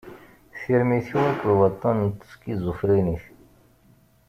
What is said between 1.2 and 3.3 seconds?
akked waṭṭan n teskiẓufrinit.